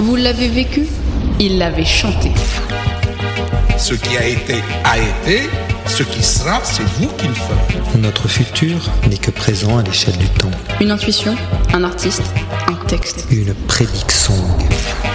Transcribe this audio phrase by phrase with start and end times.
[0.00, 0.86] Vous l'avez vécu,
[1.38, 2.32] il l'avait chanté.
[3.78, 5.48] Ce qui a été a été,
[5.86, 7.98] ce qui sera, c'est vous qui le ferez.
[7.98, 8.76] Notre futur
[9.08, 10.50] n'est que présent à l'échelle du temps.
[10.80, 11.34] Une intuition,
[11.74, 12.22] un artiste,
[12.68, 13.26] un texte.
[13.30, 14.34] Une prédiction.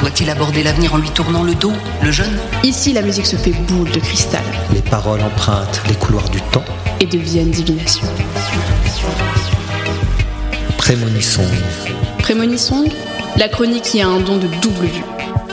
[0.00, 1.72] Doit-il aborder l'avenir en lui tournant le dos,
[2.02, 2.36] le jeune?
[2.64, 4.42] Ici, la musique se fait boule de cristal
[4.74, 6.64] Les paroles empruntent les couloirs du temps.
[7.00, 8.06] et deviennent divination.
[10.78, 11.42] Prémonissons.
[12.18, 12.88] Prémonisong,
[13.36, 15.04] la chronique qui a un don de double vue.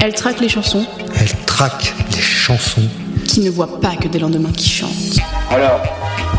[0.01, 0.85] Elle traque les chansons
[1.19, 2.81] Elle traque les chansons.
[3.25, 5.19] qui ne voient pas que des lendemains qui chantent.
[5.51, 5.81] Alors,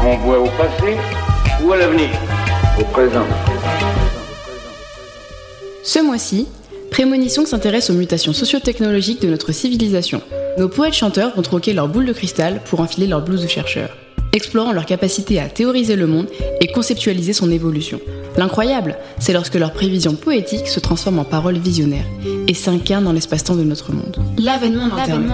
[0.05, 0.97] on voit au passé
[1.63, 2.09] ou à l'avenir?
[2.81, 3.27] Au présent.
[5.85, 6.47] Ce mois-ci,
[6.91, 10.23] Prémonition s'intéresse aux mutations socio-technologiques de notre civilisation.
[10.59, 13.91] Nos poètes-chanteurs vont troquer leur boule de cristal pour enfiler leur blouse de chercheurs,
[14.33, 16.27] explorant leur capacité à théoriser le monde
[16.61, 18.01] et conceptualiser son évolution.
[18.37, 22.07] L'incroyable, c'est lorsque leurs prévisions poétiques se transforment en paroles visionnaires
[22.47, 24.17] et s'incarnent dans l'espace-temps de notre monde.
[24.39, 25.31] L'avènement d'Internet.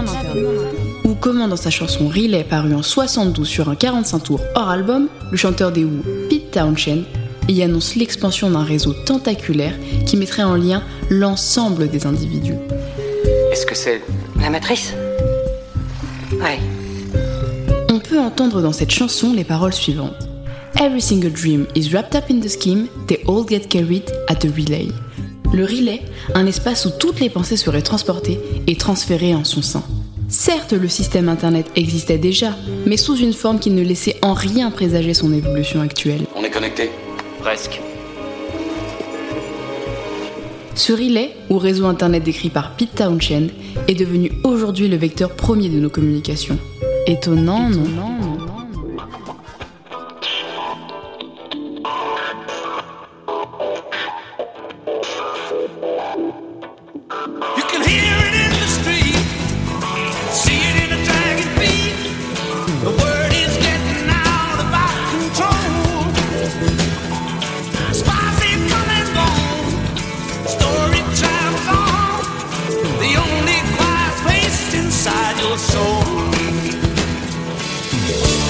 [1.05, 5.09] Ou comment dans sa chanson Relay parue en 72 sur un 45 tours hors album,
[5.31, 7.05] le chanteur des Who, Pete Townshend,
[7.49, 9.75] y annonce l'expansion d'un réseau tentaculaire
[10.05, 12.57] qui mettrait en lien l'ensemble des individus.
[13.53, 14.03] Est-ce que c'est
[14.41, 14.95] La matrice?
[16.33, 16.59] Ouais.
[18.17, 20.27] Peut entendre dans cette chanson les paroles suivantes.
[20.81, 24.49] Every single dream is wrapped up in the scheme, they all get carried at the
[24.57, 24.89] relay.
[25.53, 26.01] Le relay,
[26.35, 29.83] un espace où toutes les pensées seraient transportées et transférées en son sein.
[30.31, 34.71] Certes, le système Internet existait déjà, mais sous une forme qui ne laissait en rien
[34.71, 36.23] présager son évolution actuelle.
[36.35, 36.91] On est connecté
[37.41, 37.83] Presque.
[40.75, 43.49] Ce relais, ou réseau Internet décrit par Pete Townshend,
[43.89, 46.59] est devenu aujourd'hui le vecteur premier de nos communications.
[47.09, 48.37] Étonnant, non, non, non,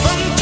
[0.07, 0.36] But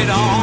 [0.00, 0.39] it on.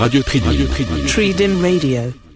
[0.00, 0.48] Radio Trading.
[0.48, 0.66] Radio
[1.60, 2.29] Radio.